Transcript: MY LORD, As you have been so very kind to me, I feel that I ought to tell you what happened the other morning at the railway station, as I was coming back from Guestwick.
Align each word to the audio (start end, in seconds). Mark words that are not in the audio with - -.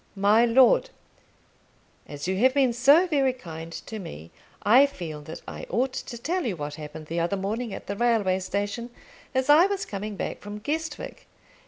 MY 0.15 0.45
LORD, 0.45 0.89
As 2.07 2.27
you 2.27 2.35
have 2.37 2.55
been 2.55 2.73
so 2.73 3.05
very 3.05 3.33
kind 3.33 3.71
to 3.71 3.99
me, 3.99 4.31
I 4.63 4.87
feel 4.87 5.21
that 5.21 5.43
I 5.47 5.67
ought 5.69 5.93
to 5.93 6.17
tell 6.17 6.43
you 6.43 6.55
what 6.57 6.73
happened 6.73 7.05
the 7.05 7.19
other 7.19 7.37
morning 7.37 7.71
at 7.71 7.85
the 7.85 7.95
railway 7.95 8.39
station, 8.39 8.89
as 9.35 9.47
I 9.47 9.67
was 9.67 9.85
coming 9.85 10.15
back 10.15 10.39
from 10.39 10.57
Guestwick. 10.57 11.27